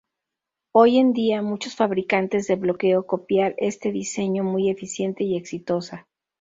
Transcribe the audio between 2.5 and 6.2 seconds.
bloqueo copiar este diseño muy eficiente y exitosa.